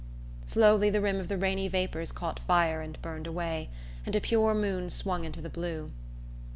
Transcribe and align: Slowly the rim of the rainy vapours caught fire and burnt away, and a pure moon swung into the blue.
Slowly 0.47 0.89
the 0.89 0.99
rim 0.99 1.19
of 1.19 1.27
the 1.27 1.37
rainy 1.37 1.67
vapours 1.67 2.11
caught 2.11 2.39
fire 2.39 2.81
and 2.81 2.99
burnt 3.03 3.27
away, 3.27 3.69
and 4.03 4.15
a 4.15 4.19
pure 4.19 4.55
moon 4.55 4.89
swung 4.89 5.25
into 5.25 5.41
the 5.41 5.47
blue. 5.51 5.91